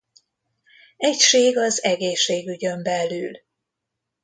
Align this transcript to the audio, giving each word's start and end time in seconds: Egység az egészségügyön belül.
Egység 0.97 1.57
az 1.57 1.83
egészségügyön 1.83 2.83
belül. 2.83 3.37